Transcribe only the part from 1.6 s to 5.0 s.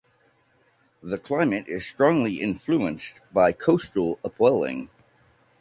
is strongly influenced by coastal upwelling.